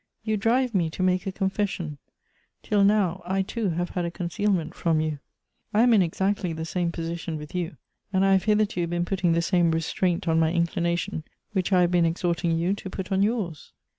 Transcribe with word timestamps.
You 0.23 0.35
drive 0.35 0.73
me 0.73 0.89
to 0.89 1.03
make 1.03 1.27
a 1.27 1.31
confession;— 1.31 1.99
till 2.63 2.83
now, 2.83 3.21
I 3.23 3.43
too 3.43 3.69
have 3.69 3.91
had 3.91 4.03
a 4.03 4.09
concealment 4.09 4.73
from 4.73 4.99
you; 4.99 5.19
I 5.75 5.83
am 5.83 5.93
in 5.93 6.01
exactly 6.01 6.53
the 6.53 6.65
same 6.65 6.91
position 6.91 7.37
with 7.37 7.53
you, 7.53 7.77
and 8.11 8.25
I 8.25 8.31
have 8.31 8.45
hitherto 8.45 8.87
been 8.87 9.05
putting 9.05 9.33
the 9.33 9.43
same 9.43 9.69
restraint 9.69 10.27
on 10.27 10.39
my 10.39 10.51
inclination 10.51 11.23
which 11.51 11.71
I 11.71 11.81
have 11.81 11.91
been 11.91 12.05
exhorting 12.05 12.57
you 12.57 12.73
to 12.73 12.89
put 12.89 13.11
on 13.11 13.21
yours." 13.21 13.73